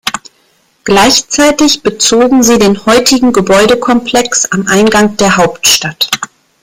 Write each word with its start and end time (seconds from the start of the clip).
Gleichzeitig 0.83 1.83
bezogen 1.83 2.41
sie 2.41 2.57
den 2.57 2.87
heutigen 2.87 3.33
Gebäude-Komplex 3.33 4.47
am 4.51 4.65
Eingang 4.65 5.15
der 5.17 5.37
Hauptstadt. 5.37 6.09